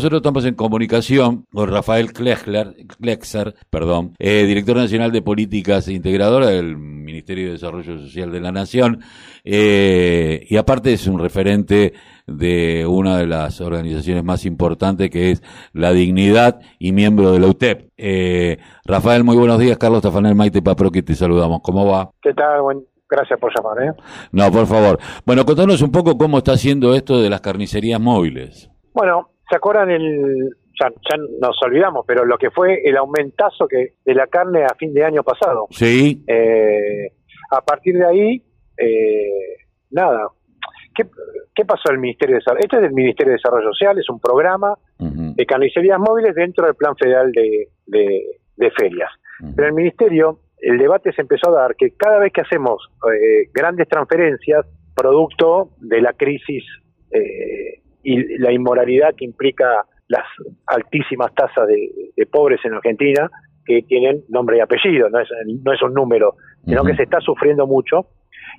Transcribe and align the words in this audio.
Nosotros 0.00 0.20
estamos 0.20 0.44
en 0.44 0.54
comunicación 0.54 1.44
con 1.52 1.68
Rafael 1.68 2.12
Klexer, 2.12 3.56
perdón, 3.68 4.14
eh, 4.20 4.44
director 4.44 4.76
nacional 4.76 5.10
de 5.10 5.22
políticas 5.22 5.88
integradora 5.88 6.46
del 6.46 6.76
Ministerio 6.76 7.46
de 7.46 7.52
Desarrollo 7.54 7.98
Social 7.98 8.30
de 8.30 8.38
la 8.38 8.52
Nación, 8.52 9.00
eh, 9.42 10.46
y 10.48 10.56
aparte 10.56 10.92
es 10.92 11.08
un 11.08 11.18
referente 11.18 11.94
de 12.28 12.86
una 12.86 13.18
de 13.18 13.26
las 13.26 13.60
organizaciones 13.60 14.22
más 14.22 14.46
importantes 14.46 15.10
que 15.10 15.32
es 15.32 15.42
La 15.72 15.90
Dignidad 15.90 16.60
y 16.78 16.92
miembro 16.92 17.32
de 17.32 17.40
la 17.40 17.48
UTEP. 17.48 17.90
Eh, 17.96 18.58
Rafael, 18.84 19.24
muy 19.24 19.36
buenos 19.36 19.58
días. 19.58 19.78
Carlos 19.78 20.02
Tafanel 20.02 20.36
Maite 20.36 20.62
Papro, 20.62 20.92
que 20.92 21.02
te 21.02 21.16
saludamos. 21.16 21.58
¿Cómo 21.60 21.84
va? 21.84 22.08
¿Qué 22.22 22.32
tal? 22.34 22.62
Buen, 22.62 22.84
Gracias 23.10 23.40
por 23.40 23.50
llamar. 23.52 23.82
¿eh? 23.82 23.92
No, 24.30 24.48
por 24.52 24.66
favor. 24.68 25.00
Bueno, 25.26 25.44
contanos 25.44 25.82
un 25.82 25.90
poco 25.90 26.16
cómo 26.16 26.38
está 26.38 26.52
haciendo 26.52 26.94
esto 26.94 27.20
de 27.20 27.28
las 27.28 27.40
carnicerías 27.40 28.00
móviles. 28.00 28.70
Bueno, 28.94 29.30
¿se 29.48 29.56
acuerdan 29.56 29.90
el... 29.90 30.50
Ya, 30.80 30.90
nos 31.40 31.60
olvidamos, 31.64 32.04
pero 32.06 32.24
lo 32.24 32.38
que 32.38 32.50
fue 32.50 32.80
el 32.84 32.96
aumentazo 32.96 33.66
que 33.66 33.94
de 34.04 34.14
la 34.14 34.28
carne 34.28 34.64
a 34.64 34.76
fin 34.76 34.94
de 34.94 35.04
año 35.04 35.24
pasado. 35.24 35.66
Sí. 35.70 36.22
Eh, 36.28 37.10
a 37.50 37.60
partir 37.62 37.98
de 37.98 38.06
ahí, 38.06 38.42
eh, 38.76 39.56
nada. 39.90 40.28
¿Qué, 40.94 41.04
¿Qué 41.52 41.64
pasó 41.64 41.90
el 41.90 41.98
Ministerio 41.98 42.36
de 42.36 42.38
Desarrollo? 42.38 42.60
Este 42.62 42.76
es 42.76 42.82
del 42.82 42.92
Ministerio 42.92 43.32
de 43.32 43.38
Desarrollo 43.38 43.72
Social, 43.72 43.98
es 43.98 44.08
un 44.08 44.20
programa 44.20 44.74
de 44.98 45.46
carnicerías 45.46 45.98
móviles 45.98 46.34
dentro 46.36 46.66
del 46.66 46.76
Plan 46.76 46.94
Federal 46.96 47.32
de, 47.32 47.68
de, 47.86 48.70
Ferias. 48.70 49.10
Pero 49.56 49.68
el 49.68 49.74
Ministerio 49.74 50.38
el 50.60 50.78
debate 50.78 51.12
se 51.12 51.22
empezó 51.22 51.50
a 51.50 51.62
dar 51.62 51.76
que 51.76 51.92
cada 51.92 52.18
vez 52.18 52.32
que 52.32 52.40
hacemos 52.40 52.90
eh, 53.12 53.48
grandes 53.52 53.88
transferencias, 53.88 54.66
producto 54.94 55.70
de 55.78 56.00
la 56.00 56.12
crisis 56.12 56.64
eh, 57.10 57.67
y 58.02 58.38
la 58.38 58.52
inmoralidad 58.52 59.14
que 59.16 59.24
implica 59.24 59.84
las 60.08 60.24
altísimas 60.66 61.34
tasas 61.34 61.66
de, 61.66 62.26
pobres 62.30 62.60
en 62.64 62.74
Argentina, 62.74 63.30
que 63.64 63.82
tienen 63.82 64.24
nombre 64.28 64.56
y 64.56 64.60
apellido, 64.60 65.10
no 65.10 65.20
es, 65.20 65.28
no 65.62 65.72
es 65.72 65.82
un 65.82 65.92
número, 65.92 66.36
sino 66.64 66.82
que 66.84 66.96
se 66.96 67.02
está 67.02 67.20
sufriendo 67.20 67.66
mucho. 67.66 68.06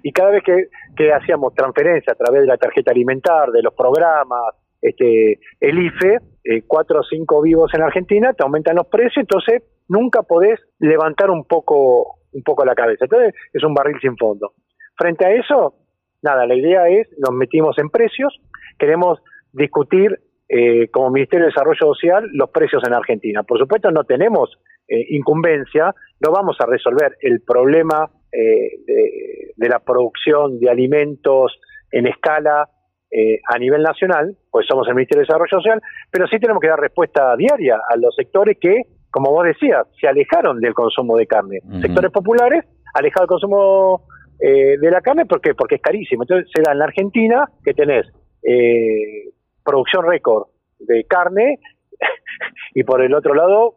Y 0.03 0.11
cada 0.11 0.31
vez 0.31 0.43
que, 0.43 0.67
que 0.95 1.11
hacíamos 1.11 1.55
transferencias 1.55 2.15
a 2.15 2.23
través 2.23 2.41
de 2.41 2.47
la 2.47 2.57
tarjeta 2.57 2.91
alimentar, 2.91 3.49
de 3.51 3.63
los 3.63 3.73
programas, 3.73 4.55
este, 4.81 5.39
el 5.59 5.79
IFE, 5.79 6.19
eh, 6.43 6.63
cuatro 6.65 7.01
o 7.01 7.03
cinco 7.03 7.41
vivos 7.41 7.71
en 7.73 7.81
Argentina, 7.81 8.33
te 8.33 8.43
aumentan 8.43 8.75
los 8.75 8.87
precios, 8.87 9.17
entonces 9.17 9.63
nunca 9.87 10.21
podés 10.23 10.59
levantar 10.79 11.29
un 11.29 11.45
poco, 11.45 12.19
un 12.31 12.43
poco 12.43 12.63
la 12.63 12.75
cabeza. 12.75 13.05
Entonces 13.05 13.33
es 13.51 13.63
un 13.63 13.73
barril 13.73 13.97
sin 14.01 14.15
fondo. 14.15 14.53
Frente 14.95 15.25
a 15.25 15.31
eso, 15.31 15.75
nada, 16.21 16.45
la 16.45 16.55
idea 16.55 16.87
es, 16.87 17.07
nos 17.17 17.33
metimos 17.35 17.77
en 17.77 17.89
precios, 17.89 18.39
queremos 18.79 19.19
discutir 19.51 20.19
eh, 20.47 20.87
como 20.89 21.11
Ministerio 21.11 21.45
de 21.45 21.51
Desarrollo 21.51 21.93
Social 21.93 22.27
los 22.33 22.49
precios 22.49 22.81
en 22.87 22.93
Argentina. 22.93 23.43
Por 23.43 23.59
supuesto 23.59 23.91
no 23.91 24.03
tenemos 24.03 24.57
eh, 24.87 25.05
incumbencia, 25.09 25.93
no 26.19 26.31
vamos 26.31 26.57
a 26.59 26.65
resolver 26.65 27.17
el 27.21 27.41
problema 27.41 28.09
de, 28.31 29.53
de, 29.55 29.69
la 29.69 29.79
producción 29.79 30.59
de 30.59 30.69
alimentos 30.69 31.59
en 31.91 32.07
escala 32.07 32.69
eh, 33.11 33.39
a 33.47 33.57
nivel 33.57 33.81
nacional, 33.81 34.35
pues 34.51 34.67
somos 34.67 34.87
el 34.87 34.93
Ministerio 34.93 35.21
de 35.21 35.25
Desarrollo 35.25 35.49
Social, 35.49 35.81
pero 36.11 36.27
sí 36.27 36.37
tenemos 36.39 36.61
que 36.61 36.67
dar 36.67 36.79
respuesta 36.79 37.35
diaria 37.35 37.79
a 37.89 37.97
los 37.97 38.13
sectores 38.15 38.57
que, 38.61 38.83
como 39.09 39.31
vos 39.31 39.45
decías, 39.45 39.87
se 39.99 40.07
alejaron 40.07 40.59
del 40.59 40.75
consumo 40.75 41.17
de 41.17 41.25
carne. 41.25 41.59
Sectores 41.81 42.11
populares, 42.11 42.65
alejados 42.93 43.27
del 43.27 43.27
consumo 43.27 44.03
eh, 44.39 44.77
de 44.79 44.91
la 44.91 45.01
carne, 45.01 45.25
¿por 45.25 45.41
qué? 45.41 45.55
Porque 45.55 45.75
es 45.75 45.81
carísimo. 45.81 46.21
Entonces 46.21 46.51
se 46.53 46.61
da 46.61 46.73
en 46.73 46.79
la 46.79 46.85
Argentina 46.85 47.49
que 47.63 47.73
tenés 47.73 48.05
eh, 48.43 49.29
producción 49.63 50.05
récord 50.05 50.47
de 50.79 51.03
carne 51.05 51.59
y 52.73 52.83
por 52.83 53.01
el 53.01 53.13
otro 53.13 53.33
lado 53.33 53.75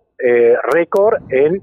récord 0.72 1.16
en 1.32 1.60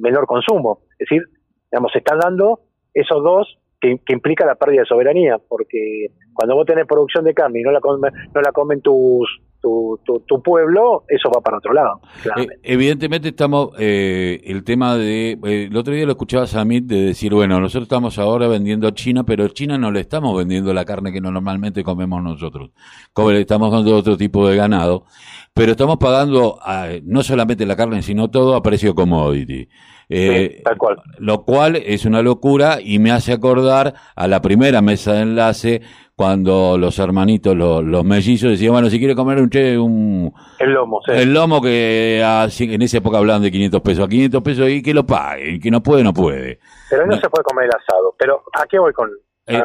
menor 0.00 0.26
consumo. 0.26 0.80
Es 0.98 1.08
decir, 1.08 1.22
digamos, 1.70 1.92
se 1.92 1.98
están 1.98 2.18
dando 2.18 2.58
esos 2.92 3.22
dos 3.22 3.58
que, 3.80 3.98
implica 4.08 4.44
la 4.44 4.56
pérdida 4.56 4.80
de 4.80 4.86
soberanía, 4.86 5.38
porque 5.38 6.08
cuando 6.34 6.54
vos 6.54 6.66
tenés 6.66 6.86
producción 6.86 7.24
de 7.24 7.34
carne 7.34 7.60
y 7.60 7.62
no 7.62 7.70
la, 7.70 7.80
no 7.80 8.40
la 8.40 8.52
comen 8.52 8.82
tus, 8.82 9.40
tu, 9.60 10.00
tu, 10.26 10.42
pueblo, 10.42 11.04
eso 11.08 11.30
va 11.34 11.40
para 11.40 11.58
otro 11.58 11.72
lado. 11.72 12.00
Eh, 12.36 12.46
evidentemente 12.62 13.28
estamos, 13.28 13.70
eh, 13.78 14.40
el 14.44 14.64
tema 14.64 14.96
de, 14.96 15.32
eh, 15.32 15.68
el 15.70 15.76
otro 15.76 15.92
día 15.92 16.06
lo 16.06 16.12
escuchaba 16.12 16.46
Samit 16.46 16.86
de 16.86 17.02
decir, 17.02 17.34
bueno, 17.34 17.60
nosotros 17.60 17.84
estamos 17.84 18.18
ahora 18.18 18.48
vendiendo 18.48 18.88
a 18.88 18.94
China, 18.94 19.24
pero 19.24 19.48
China 19.48 19.76
no 19.76 19.90
le 19.90 20.00
estamos 20.00 20.36
vendiendo 20.36 20.72
la 20.72 20.84
carne 20.84 21.12
que 21.12 21.20
normalmente 21.20 21.84
comemos 21.84 22.22
nosotros, 22.22 22.70
como 23.12 23.32
le 23.32 23.40
estamos 23.40 23.70
dando 23.70 23.96
otro 23.96 24.16
tipo 24.16 24.48
de 24.48 24.56
ganado, 24.56 25.04
pero 25.52 25.72
estamos 25.72 25.98
pagando 25.98 26.58
no 27.04 27.22
solamente 27.22 27.66
la 27.66 27.76
carne, 27.76 28.02
sino 28.02 28.30
todo 28.30 28.54
a 28.54 28.62
precio 28.62 28.94
commodity. 28.94 29.68
Eh, 30.12 30.60
tal 30.64 30.76
cual. 30.76 30.96
Lo 31.18 31.44
cual 31.44 31.76
es 31.76 32.04
una 32.04 32.20
locura 32.20 32.78
y 32.82 32.98
me 32.98 33.12
hace 33.12 33.32
acordar 33.32 33.94
a 34.16 34.26
la 34.26 34.42
primera 34.42 34.82
mesa 34.82 35.12
de 35.12 35.22
enlace 35.22 35.82
cuando 36.20 36.76
los 36.76 36.98
hermanitos, 36.98 37.56
los, 37.56 37.82
los 37.82 38.04
mellizos 38.04 38.50
decían, 38.50 38.72
bueno, 38.72 38.90
si 38.90 38.98
quiere 38.98 39.14
comer 39.14 39.38
un 39.38 39.48
che, 39.48 39.78
un... 39.78 40.30
El 40.58 40.72
lomo, 40.72 41.00
sí. 41.00 41.12
El 41.12 41.32
lomo 41.32 41.62
que 41.62 42.20
en 42.20 42.82
esa 42.82 42.98
época 42.98 43.16
hablaban 43.16 43.40
de 43.40 43.50
500 43.50 43.80
pesos, 43.80 44.04
a 44.04 44.06
500 44.06 44.42
pesos 44.42 44.68
y 44.68 44.82
que 44.82 44.92
lo 44.92 45.06
pague, 45.06 45.58
que 45.58 45.70
no 45.70 45.82
puede, 45.82 46.04
no 46.04 46.12
puede. 46.12 46.58
Pero 46.90 47.06
no, 47.06 47.16
se 47.16 47.30
puede 47.30 47.42
comer 47.42 47.64
el 47.64 47.70
asado. 47.70 48.14
Pero 48.18 48.42
¿a 48.52 48.66
qué 48.66 48.78
voy 48.78 48.92
con...? 48.92 49.08
Eh, 49.46 49.64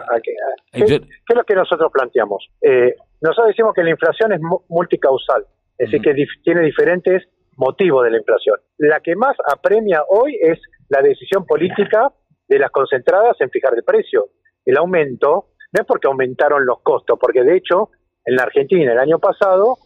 qué, 0.72 0.86
qué, 0.86 0.96
es 0.96 1.36
lo 1.36 1.44
que 1.44 1.56
nosotros 1.56 1.92
planteamos? 1.92 2.48
Eh, 2.62 2.96
nosotros 3.20 3.48
decimos 3.48 3.74
que 3.74 3.84
la 3.84 3.90
inflación 3.90 4.32
es 4.32 4.40
multicausal, 4.70 5.46
es 5.78 5.92
decir, 5.92 6.02
que 6.02 6.26
tiene 6.42 6.62
diferentes 6.62 7.24
motivo 7.58 8.02
de 8.02 8.12
la 8.12 8.18
inflación. 8.18 8.56
La 8.78 9.02
que 9.02 9.18
más 9.18 9.36
apremia 9.46 10.04
hoy 10.08 10.40
es 10.42 10.58
la 10.88 11.02
decisión 11.02 11.46
política 11.46 12.14
de 12.48 12.60
las 12.60 12.72
concentradas 12.72 13.36
en 13.42 13.50
fijar 13.50 13.74
el 13.76 13.84
precio. 13.84 14.30
El 14.64 14.78
aumento 14.78 15.50
no 15.76 15.82
es 15.82 15.88
porque 15.88 16.08
aumentaron 16.08 16.66
los 16.66 16.80
costos, 16.82 17.18
porque 17.20 17.44
de 17.44 17.58
hecho 17.58 17.90
en 18.26 18.36
la 18.36 18.44
Argentina 18.44 18.92
el 18.92 19.00
año 19.00 19.20
pasado 19.20 19.78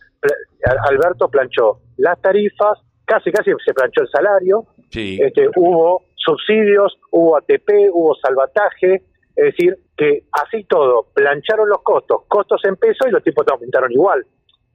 Alberto 0.88 1.30
planchó 1.30 1.80
las 1.98 2.22
tarifas, 2.22 2.80
casi 3.06 3.32
casi 3.32 3.52
se 3.66 3.74
planchó 3.74 4.02
el 4.02 4.10
salario, 4.10 4.66
este, 4.92 5.50
hubo 5.56 6.04
subsidios, 6.16 6.98
hubo 7.12 7.38
ATP, 7.38 7.90
hubo 7.92 8.16
salvataje, 8.16 9.04
es 9.36 9.46
decir, 9.46 9.78
que 9.96 10.24
así 10.32 10.64
todo, 10.66 11.08
plancharon 11.14 11.70
los 11.70 11.82
costos, 11.82 12.24
costos 12.28 12.62
en 12.66 12.76
peso 12.76 13.08
y 13.08 13.12
los 13.12 13.24
tipos 13.24 13.46
te 13.46 13.54
aumentaron 13.54 13.92
igual. 13.92 14.26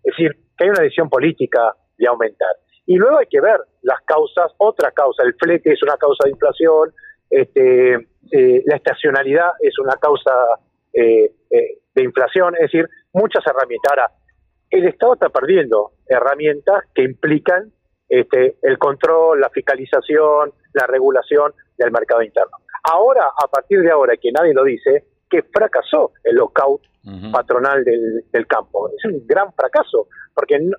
Es 0.02 0.16
decir, 0.16 0.32
que 0.56 0.64
hay 0.64 0.70
una 0.70 0.82
decisión 0.82 1.08
política 1.08 1.74
de 1.96 2.06
aumentar. 2.06 2.56
Y 2.86 2.96
luego 2.96 3.18
hay 3.18 3.26
que 3.26 3.40
ver 3.40 3.60
las 3.82 4.00
causas, 4.02 4.52
otra 4.58 4.90
causa, 4.90 5.22
el 5.22 5.34
flete 5.34 5.72
es 5.72 5.82
una 5.82 5.96
causa 5.96 6.24
de 6.24 6.30
inflación, 6.30 6.92
este, 7.30 7.94
eh, 8.32 8.62
la 8.66 8.76
estacionalidad 8.76 9.50
es 9.60 9.78
una 9.78 9.94
causa 9.94 10.32
eh, 10.94 11.32
eh, 11.50 11.78
de 11.94 12.02
inflación, 12.02 12.54
es 12.54 12.72
decir, 12.72 12.88
muchas 13.12 13.44
herramientas. 13.46 13.90
Ahora, 13.90 14.10
el 14.70 14.86
Estado 14.86 15.14
está 15.14 15.28
perdiendo 15.28 15.92
herramientas 16.06 16.84
que 16.94 17.02
implican 17.02 17.72
este, 18.08 18.56
el 18.62 18.78
control, 18.78 19.40
la 19.40 19.50
fiscalización, 19.50 20.52
la 20.72 20.86
regulación 20.86 21.52
del 21.78 21.90
mercado 21.90 22.22
interno. 22.22 22.56
Ahora, 22.84 23.26
a 23.26 23.48
partir 23.48 23.80
de 23.80 23.90
ahora, 23.90 24.16
que 24.16 24.32
nadie 24.32 24.52
lo 24.52 24.64
dice, 24.64 25.04
que 25.30 25.42
fracasó 25.42 26.12
el 26.22 26.36
lockout 26.36 26.82
patronal 27.32 27.84
del, 27.84 28.24
del, 28.32 28.46
campo. 28.46 28.88
Es 28.96 29.04
un 29.04 29.26
gran 29.26 29.52
fracaso, 29.52 30.08
porque 30.34 30.58
no, 30.58 30.76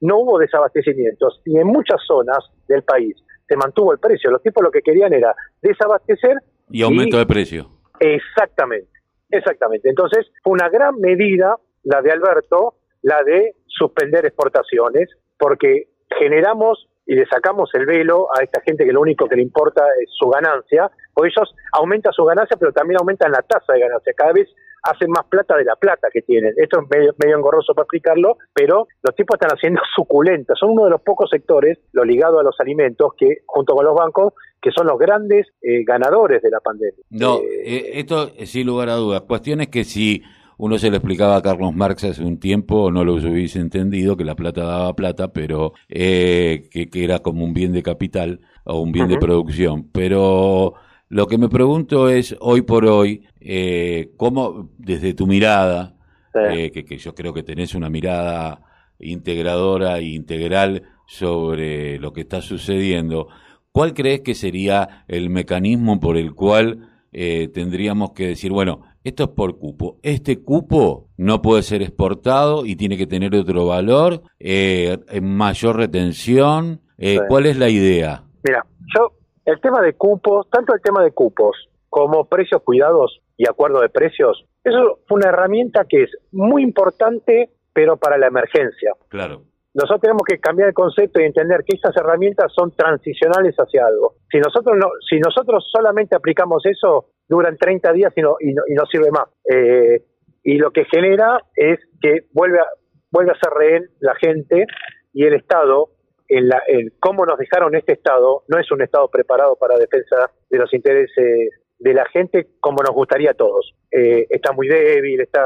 no 0.00 0.18
hubo 0.18 0.38
desabastecimientos 0.38 1.40
y 1.44 1.58
en 1.58 1.66
muchas 1.66 2.00
zonas 2.06 2.38
del 2.68 2.82
país 2.82 3.16
se 3.48 3.56
mantuvo 3.56 3.92
el 3.92 3.98
precio. 3.98 4.30
Los 4.30 4.42
tipos 4.42 4.62
lo 4.62 4.70
que 4.70 4.82
querían 4.82 5.12
era 5.12 5.34
desabastecer 5.62 6.36
y 6.70 6.82
aumento 6.82 7.18
de 7.18 7.26
precio. 7.26 7.70
Exactamente, 8.00 8.90
exactamente. 9.30 9.88
Entonces 9.88 10.26
fue 10.42 10.52
una 10.52 10.68
gran 10.68 10.98
medida 10.98 11.56
la 11.86 12.02
de 12.02 12.10
Alberto, 12.10 12.74
la 13.02 13.22
de 13.22 13.54
suspender 13.66 14.26
exportaciones, 14.26 15.08
porque 15.38 15.88
generamos 16.18 16.88
y 17.06 17.14
le 17.14 17.26
sacamos 17.26 17.70
el 17.74 17.86
velo 17.86 18.28
a 18.36 18.42
esta 18.42 18.60
gente 18.62 18.84
que 18.84 18.92
lo 18.92 19.00
único 19.00 19.28
que 19.28 19.36
le 19.36 19.42
importa 19.42 19.82
es 20.02 20.10
su 20.18 20.28
ganancia, 20.28 20.90
o 21.14 21.24
ellos 21.24 21.54
aumentan 21.72 22.12
su 22.12 22.24
ganancia, 22.24 22.56
pero 22.58 22.72
también 22.72 22.98
aumentan 22.98 23.30
la 23.30 23.42
tasa 23.42 23.72
de 23.72 23.80
ganancia. 23.80 24.12
Cada 24.16 24.32
vez 24.32 24.48
hacen 24.82 25.10
más 25.10 25.24
plata 25.26 25.56
de 25.56 25.64
la 25.64 25.76
plata 25.76 26.08
que 26.12 26.22
tienen. 26.22 26.52
Esto 26.56 26.80
es 26.80 26.88
medio, 26.88 27.14
medio 27.18 27.36
engorroso 27.36 27.74
para 27.74 27.84
explicarlo, 27.84 28.38
pero 28.52 28.86
los 29.02 29.14
tipos 29.14 29.36
están 29.36 29.56
haciendo 29.56 29.80
suculentas. 29.96 30.58
Son 30.58 30.70
uno 30.70 30.84
de 30.84 30.90
los 30.90 31.00
pocos 31.00 31.30
sectores, 31.30 31.78
lo 31.92 32.04
ligado 32.04 32.38
a 32.38 32.42
los 32.42 32.58
alimentos, 32.60 33.12
que 33.16 33.38
junto 33.46 33.74
con 33.74 33.84
los 33.84 33.94
bancos, 33.94 34.34
que 34.60 34.70
son 34.72 34.86
los 34.86 34.98
grandes 34.98 35.46
eh, 35.62 35.84
ganadores 35.84 36.42
de 36.42 36.50
la 36.50 36.60
pandemia. 36.60 37.04
No, 37.10 37.38
eh, 37.38 37.62
eh, 37.64 37.90
esto 37.94 38.28
sin 38.44 38.66
lugar 38.66 38.88
a 38.88 38.94
dudas. 38.94 39.22
Cuestión 39.22 39.60
es 39.60 39.68
que 39.68 39.84
si 39.84 40.22
uno 40.58 40.78
se 40.78 40.90
lo 40.90 40.96
explicaba 40.96 41.36
a 41.36 41.42
Carlos 41.42 41.74
Marx 41.74 42.04
hace 42.04 42.24
un 42.24 42.38
tiempo, 42.38 42.90
no 42.90 43.04
lo 43.04 43.14
hubiese 43.14 43.60
entendido, 43.60 44.16
que 44.16 44.24
la 44.24 44.36
plata 44.36 44.64
daba 44.64 44.94
plata, 44.94 45.32
pero 45.32 45.72
que, 45.88 46.68
que, 46.70 47.04
era 47.04 47.18
como 47.18 47.44
un 47.44 47.52
bien 47.52 47.72
de 47.72 47.82
capital 47.82 48.40
o 48.64 48.80
un 48.80 48.92
bien 48.92 49.08
de 49.08 49.18
producción. 49.18 49.88
Pero 49.92 50.74
lo 51.08 51.28
que 51.28 51.38
me 51.38 51.48
pregunto 51.48 52.08
es, 52.08 52.36
hoy 52.40 52.62
por 52.62 52.84
hoy, 52.86 53.22
eh, 53.40 54.10
¿cómo 54.16 54.70
desde 54.76 55.14
tu 55.14 55.26
mirada, 55.28 55.94
eh, 56.34 56.72
que, 56.72 56.98
yo 56.98 57.14
creo 57.14 57.32
que 57.32 57.44
tenés 57.44 57.74
una 57.76 57.88
mirada 57.88 58.60
integradora 58.98 59.98
e 59.98 60.06
integral 60.06 60.82
sobre 61.06 62.00
lo 62.00 62.12
que 62.12 62.22
está 62.22 62.42
sucediendo, 62.42 63.28
¿cuál 63.70 63.94
crees 63.94 64.22
que 64.22 64.34
sería 64.34 65.04
el 65.06 65.30
mecanismo 65.30 66.00
por 66.00 66.16
el 66.16 66.34
cual 66.34 66.90
eh, 67.18 67.48
tendríamos 67.48 68.12
que 68.12 68.26
decir, 68.26 68.52
bueno, 68.52 68.82
esto 69.02 69.24
es 69.24 69.30
por 69.30 69.58
cupo, 69.58 69.96
este 70.02 70.42
cupo 70.42 71.08
no 71.16 71.40
puede 71.40 71.62
ser 71.62 71.80
exportado 71.80 72.66
y 72.66 72.76
tiene 72.76 72.98
que 72.98 73.06
tener 73.06 73.34
otro 73.34 73.64
valor, 73.64 74.20
eh, 74.38 74.98
mayor 75.22 75.76
retención? 75.76 76.82
Eh, 76.98 77.20
¿Cuál 77.26 77.46
es 77.46 77.56
la 77.56 77.70
idea? 77.70 78.22
Mira, 78.46 78.66
yo, 78.94 79.12
el 79.46 79.58
tema 79.62 79.80
de 79.80 79.94
cupos, 79.94 80.46
tanto 80.50 80.74
el 80.74 80.82
tema 80.82 81.02
de 81.02 81.12
cupos 81.12 81.56
como 81.88 82.26
precios 82.26 82.60
cuidados 82.62 83.22
y 83.38 83.48
acuerdo 83.48 83.80
de 83.80 83.88
precios, 83.88 84.44
eso 84.62 84.98
fue 85.08 85.16
una 85.16 85.30
herramienta 85.30 85.86
que 85.88 86.02
es 86.02 86.10
muy 86.32 86.62
importante, 86.62 87.48
pero 87.72 87.96
para 87.96 88.18
la 88.18 88.26
emergencia. 88.26 88.92
Claro 89.08 89.40
nosotros 89.76 90.00
tenemos 90.00 90.22
que 90.26 90.38
cambiar 90.38 90.68
el 90.68 90.74
concepto 90.74 91.20
y 91.20 91.24
entender 91.24 91.62
que 91.62 91.76
esas 91.76 91.94
herramientas 91.94 92.50
son 92.54 92.74
transicionales 92.74 93.54
hacia 93.56 93.84
algo. 93.84 94.14
Si 94.30 94.38
nosotros 94.38 94.74
no, 94.78 94.88
si 95.06 95.18
nosotros 95.18 95.68
solamente 95.70 96.16
aplicamos 96.16 96.64
eso, 96.64 97.10
duran 97.28 97.58
30 97.58 97.92
días 97.92 98.10
y 98.16 98.22
no, 98.22 98.36
y 98.40 98.54
no, 98.54 98.86
sirve 98.90 99.10
más. 99.10 99.26
Eh, 99.44 100.02
y 100.42 100.56
lo 100.56 100.70
que 100.70 100.86
genera 100.86 101.42
es 101.54 101.78
que 102.00 102.20
vuelve 102.32 102.60
a, 102.60 102.66
vuelve 103.10 103.32
a 103.32 103.38
ser 103.38 103.52
rehén 103.52 103.90
la 104.00 104.14
gente 104.14 104.64
y 105.12 105.24
el 105.26 105.34
Estado, 105.34 105.90
en, 106.28 106.48
la, 106.48 106.62
en 106.68 106.94
cómo 106.98 107.26
nos 107.26 107.36
dejaron 107.36 107.74
este 107.76 107.92
Estado, 107.92 108.44
no 108.48 108.58
es 108.58 108.72
un 108.72 108.80
Estado 108.80 109.10
preparado 109.10 109.56
para 109.56 109.76
defensa 109.76 110.30
de 110.48 110.56
los 110.56 110.72
intereses 110.72 111.50
de 111.78 111.92
la 111.92 112.06
gente 112.06 112.46
como 112.60 112.82
nos 112.82 112.94
gustaría 112.94 113.32
a 113.32 113.34
todos. 113.34 113.74
Eh, 113.90 114.26
está 114.30 114.52
muy 114.52 114.68
débil, 114.68 115.20
está 115.20 115.44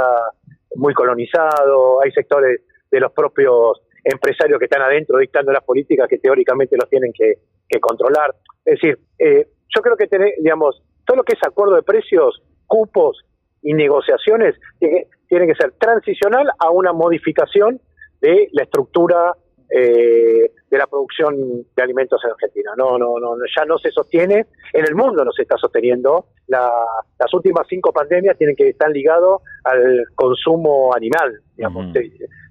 muy 0.76 0.94
colonizado, 0.94 2.00
hay 2.00 2.12
sectores 2.12 2.60
de 2.92 3.00
los 3.00 3.10
propios 3.10 3.80
empresarios 4.04 4.58
que 4.58 4.64
están 4.66 4.82
adentro 4.82 5.18
dictando 5.18 5.52
las 5.52 5.64
políticas 5.64 6.08
que 6.08 6.18
teóricamente 6.18 6.76
los 6.76 6.88
tienen 6.88 7.12
que, 7.12 7.34
controlar. 7.80 8.34
Es 8.64 8.80
decir, 8.80 8.98
eh, 9.18 9.46
yo 9.74 9.80
creo 9.80 9.96
que, 9.96 10.08
tener, 10.08 10.32
digamos, 10.40 10.82
todo 11.06 11.18
lo 11.18 11.22
que 11.22 11.34
es 11.34 11.46
acuerdo 11.46 11.76
de 11.76 11.82
precios, 11.82 12.42
cupos 12.66 13.24
y 13.62 13.74
negociaciones 13.74 14.56
tiene, 14.80 15.06
tiene 15.28 15.46
que 15.46 15.54
ser 15.54 15.72
transicional 15.78 16.50
a 16.58 16.70
una 16.70 16.92
modificación 16.92 17.80
de 18.20 18.48
la 18.52 18.64
estructura 18.64 19.34
eh, 19.72 20.50
de 20.68 20.78
la 20.78 20.88
producción 20.88 21.64
de 21.76 21.82
alimentos 21.82 22.20
en 22.24 22.30
Argentina. 22.32 22.72
No, 22.76 22.98
no, 22.98 23.20
no, 23.20 23.36
ya 23.56 23.64
no 23.64 23.78
se 23.78 23.92
sostiene, 23.92 24.46
en 24.72 24.84
el 24.84 24.96
mundo 24.96 25.24
no 25.24 25.30
se 25.30 25.42
está 25.42 25.56
sosteniendo. 25.56 26.26
las 26.48 27.32
últimas 27.32 27.66
cinco 27.68 27.92
pandemias 27.92 28.36
tienen 28.36 28.56
que 28.56 28.70
estar 28.70 28.90
ligados 28.90 29.42
al 29.62 30.04
consumo 30.16 30.92
animal, 30.94 31.40
digamos. 31.56 31.92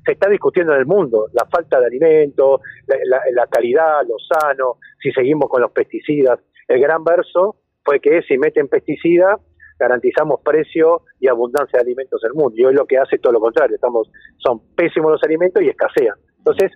Se, 0.10 0.14
está 0.14 0.30
discutiendo 0.30 0.74
en 0.74 0.80
el 0.80 0.86
mundo 0.86 1.28
la 1.34 1.46
falta 1.46 1.80
de 1.80 1.86
alimentos, 1.86 2.62
la, 2.88 3.48
calidad, 3.48 4.02
lo 4.08 4.16
sano, 4.20 4.78
si 5.02 5.12
seguimos 5.12 5.50
con 5.50 5.62
los 5.62 5.72
pesticidas. 5.72 6.40
El 6.68 6.82
gran 6.82 7.04
verso 7.04 7.58
fue 7.84 8.00
que 8.00 8.22
si 8.24 8.38
meten 8.38 8.68
pesticidas 8.68 9.40
garantizamos 9.80 10.42
precio 10.44 11.04
y 11.22 11.28
abundancia 11.28 11.78
de 11.78 11.84
alimentos 11.84 12.22
en 12.24 12.32
el 12.32 12.34
mundo. 12.36 12.54
Y 12.58 12.66
hoy 12.66 12.74
lo 12.74 12.86
que 12.86 12.98
hace 12.98 13.16
es 13.16 13.22
todo 13.22 13.34
lo 13.34 13.40
contrario, 13.40 13.76
estamos 13.76 14.12
son 14.38 14.60
pésimos 14.76 15.12
los 15.12 15.24
alimentos 15.24 15.64
y 15.64 15.70
escasean. 15.70 16.16
Entonces, 16.38 16.72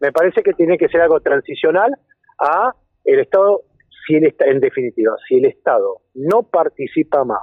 me 0.00 0.12
parece 0.12 0.42
que 0.42 0.52
tiene 0.52 0.78
que 0.78 0.88
ser 0.88 1.00
algo 1.00 1.20
transicional 1.20 1.92
a 2.38 2.72
el 3.04 3.20
Estado, 3.20 3.62
si 4.06 4.14
el, 4.16 4.34
en 4.38 4.60
definitiva, 4.60 5.14
si 5.28 5.38
el 5.38 5.46
Estado 5.46 6.02
no 6.14 6.44
participa 6.44 7.24
más 7.24 7.42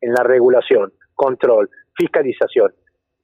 en 0.00 0.12
la 0.12 0.22
regulación, 0.22 0.92
control, 1.14 1.68
fiscalización, 1.94 2.72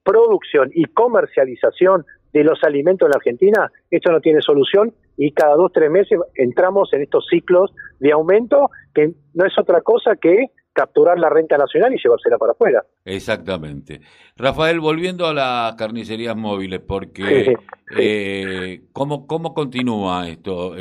producción 0.03 0.71
y 0.75 0.85
comercialización 0.85 2.05
de 2.33 2.45
los 2.45 2.63
alimentos 2.65 3.07
en 3.07 3.11
la 3.11 3.17
Argentina, 3.17 3.71
esto 3.91 4.11
no 4.11 4.21
tiene 4.21 4.41
solución 4.41 4.95
y 5.17 5.33
cada 5.33 5.55
dos, 5.55 5.71
tres 5.73 5.91
meses 5.91 6.19
entramos 6.35 6.93
en 6.93 7.03
estos 7.03 7.27
ciclos 7.29 7.73
de 8.01 8.13
aumento 8.13 8.71
que 8.95 9.13
no 9.35 9.45
es 9.45 9.59
otra 9.59 9.83
cosa 9.83 10.17
que 10.17 10.47
capturar 10.73 11.19
la 11.19 11.29
renta 11.29 11.59
nacional 11.59 11.93
y 11.93 11.99
llevársela 12.03 12.39
para 12.39 12.53
afuera. 12.53 12.85
Exactamente. 13.05 14.01
Rafael, 14.37 14.81
volviendo 14.81 15.27
a 15.27 15.35
las 15.35 15.75
carnicerías 15.75 16.35
móviles, 16.35 16.81
porque 16.81 17.55
eh, 17.99 18.81
¿cómo, 18.93 19.27
¿cómo 19.27 19.53
continúa 19.53 20.29
esto? 20.29 20.75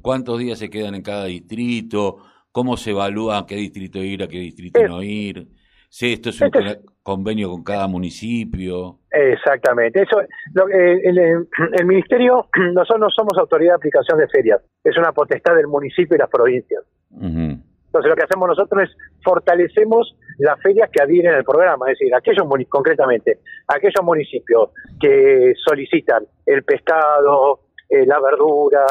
¿Cuántos 0.00 0.38
días 0.38 0.60
se 0.60 0.70
quedan 0.70 0.94
en 0.94 1.02
cada 1.02 1.24
distrito? 1.24 2.18
¿Cómo 2.52 2.76
se 2.76 2.90
evalúa 2.90 3.38
a 3.38 3.46
qué 3.46 3.56
distrito 3.56 3.98
ir, 3.98 4.22
a 4.22 4.28
qué 4.28 4.38
distrito 4.38 4.86
no 4.86 5.02
ir? 5.02 5.48
Sí, 5.88 6.12
esto 6.12 6.30
es 6.30 6.40
un 6.40 6.46
este 6.46 6.80
convenio 7.02 7.50
con 7.50 7.64
cada 7.64 7.86
municipio. 7.88 8.98
Exactamente. 9.10 10.02
Eso, 10.02 10.20
eh, 10.20 11.00
el, 11.04 11.84
ministerio, 11.84 12.48
nosotros 12.72 13.00
no 13.00 13.10
somos 13.10 13.38
autoridad 13.38 13.72
de 13.72 13.76
aplicación 13.76 14.18
de 14.18 14.28
ferias, 14.28 14.60
es 14.84 14.96
una 14.96 15.12
potestad 15.12 15.54
del 15.54 15.66
municipio 15.66 16.16
y 16.16 16.18
las 16.18 16.30
provincias. 16.30 16.82
Entonces 17.92 18.08
lo 18.08 18.16
que 18.16 18.24
hacemos 18.24 18.48
nosotros 18.48 18.84
es 18.84 18.96
fortalecemos 19.22 20.16
las 20.38 20.58
ferias 20.62 20.88
que 20.90 21.02
adhieren 21.02 21.34
al 21.34 21.44
programa, 21.44 21.90
es 21.90 21.98
decir, 21.98 22.14
aquellos 22.14 22.46
concretamente, 22.70 23.40
aquellos 23.68 24.02
municipios 24.02 24.70
que 24.98 25.52
solicitan 25.62 26.24
el 26.46 26.62
pescado, 26.64 27.60
eh, 27.90 28.06
la 28.06 28.18
verdura, 28.18 28.86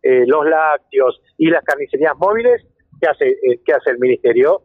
eh, 0.00 0.24
los 0.26 0.46
lácteos 0.46 1.20
y 1.36 1.50
las 1.50 1.64
carnicerías 1.64 2.16
móviles, 2.16 2.64
¿qué 3.00 3.08
hace, 3.08 3.28
eh, 3.30 3.60
¿qué 3.64 3.72
hace 3.72 3.90
el 3.90 3.98
ministerio? 3.98 4.62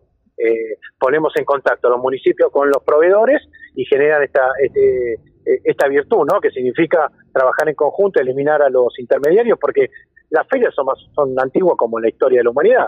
Ponemos 0.97 1.33
en 1.35 1.45
contacto 1.45 1.87
a 1.87 1.91
los 1.91 1.99
municipios 1.99 2.51
con 2.51 2.69
los 2.69 2.83
proveedores 2.83 3.41
y 3.75 3.85
generan 3.85 4.23
esta, 4.23 4.49
este, 4.61 5.15
esta 5.63 5.87
virtud, 5.87 6.25
¿no? 6.31 6.39
Que 6.39 6.49
significa 6.51 7.11
trabajar 7.33 7.67
en 7.69 7.75
conjunto, 7.75 8.19
eliminar 8.19 8.61
a 8.61 8.69
los 8.69 8.97
intermediarios, 8.99 9.57
porque 9.59 9.89
las 10.29 10.47
ferias 10.47 10.73
son, 10.75 10.85
más, 10.85 10.99
son 11.13 11.39
antiguas 11.39 11.75
como 11.77 11.99
la 11.99 12.09
historia 12.09 12.39
de 12.39 12.43
la 12.43 12.49
humanidad. 12.51 12.87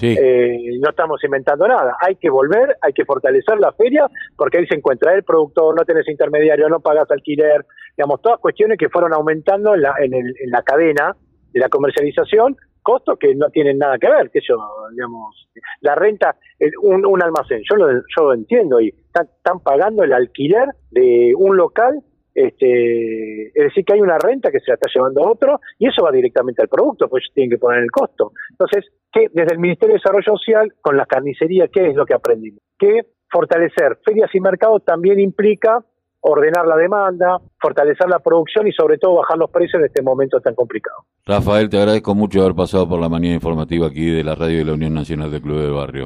Eh, 0.00 0.78
no 0.80 0.90
estamos 0.90 1.22
inventando 1.24 1.66
nada. 1.66 1.96
Hay 2.00 2.16
que 2.16 2.30
volver, 2.30 2.76
hay 2.80 2.92
que 2.92 3.04
fortalecer 3.04 3.58
la 3.58 3.72
feria, 3.72 4.06
porque 4.36 4.58
ahí 4.58 4.66
se 4.66 4.76
encuentra 4.76 5.14
el 5.14 5.24
productor, 5.24 5.74
no 5.74 5.84
tenés 5.84 6.08
intermediario, 6.08 6.68
no 6.68 6.80
pagas 6.80 7.10
alquiler, 7.10 7.64
digamos, 7.96 8.20
todas 8.22 8.38
cuestiones 8.38 8.78
que 8.78 8.88
fueron 8.88 9.12
aumentando 9.12 9.74
en 9.74 9.82
la, 9.82 9.94
en, 9.98 10.14
el, 10.14 10.34
en 10.38 10.50
la 10.50 10.62
cadena 10.62 11.16
de 11.52 11.60
la 11.60 11.68
comercialización, 11.68 12.56
costos 12.86 13.18
que 13.18 13.34
no 13.34 13.50
tienen 13.50 13.78
nada 13.78 13.98
que 13.98 14.08
ver, 14.08 14.30
que 14.30 14.38
eso, 14.38 14.54
digamos, 14.92 15.48
la 15.80 15.96
renta, 15.96 16.36
un, 16.82 17.04
un 17.04 17.20
almacén, 17.20 17.62
yo 17.68 17.74
lo, 17.74 17.90
yo 17.92 18.22
lo 18.22 18.34
entiendo, 18.34 18.80
y 18.80 18.94
están 19.12 19.58
pagando 19.58 20.04
el 20.04 20.12
alquiler 20.12 20.68
de 20.92 21.32
un 21.36 21.56
local 21.56 22.00
este, 22.36 23.46
es 23.46 23.64
decir, 23.64 23.82
que 23.82 23.94
hay 23.94 24.00
una 24.02 24.18
renta 24.18 24.50
que 24.50 24.60
se 24.60 24.70
la 24.70 24.74
está 24.74 24.90
llevando 24.94 25.24
a 25.24 25.30
otro 25.30 25.58
y 25.78 25.88
eso 25.88 26.02
va 26.04 26.12
directamente 26.12 26.60
al 26.60 26.68
producto, 26.68 27.08
pues 27.08 27.24
tienen 27.32 27.50
que 27.50 27.56
poner 27.56 27.82
el 27.82 27.90
costo. 27.90 28.32
Entonces, 28.50 28.84
que 29.10 29.28
desde 29.32 29.54
el 29.54 29.58
Ministerio 29.58 29.94
de 29.94 30.00
Desarrollo 30.00 30.36
Social, 30.36 30.74
con 30.82 30.98
la 30.98 31.06
carnicería, 31.06 31.68
¿qué 31.68 31.88
es 31.88 31.96
lo 31.96 32.04
que 32.04 32.12
aprendimos? 32.12 32.60
Que 32.78 33.06
fortalecer 33.30 33.98
ferias 34.04 34.28
y 34.34 34.40
mercados 34.40 34.84
también 34.84 35.18
implica 35.18 35.82
ordenar 36.28 36.66
la 36.66 36.76
demanda, 36.76 37.38
fortalecer 37.60 38.08
la 38.08 38.18
producción 38.18 38.66
y 38.66 38.72
sobre 38.72 38.98
todo 38.98 39.16
bajar 39.16 39.38
los 39.38 39.50
precios 39.50 39.80
en 39.80 39.86
este 39.86 40.02
momento 40.02 40.40
tan 40.40 40.54
complicado. 40.54 41.04
Rafael, 41.24 41.68
te 41.68 41.78
agradezco 41.78 42.14
mucho 42.14 42.42
haber 42.42 42.54
pasado 42.54 42.88
por 42.88 43.00
la 43.00 43.08
mañana 43.08 43.34
informativa 43.34 43.86
aquí 43.86 44.10
de 44.10 44.24
la 44.24 44.34
radio 44.34 44.58
de 44.58 44.64
la 44.64 44.72
Unión 44.72 44.94
Nacional 44.94 45.30
de 45.30 45.40
Club 45.40 45.60
de 45.60 45.70
Barrio. 45.70 46.04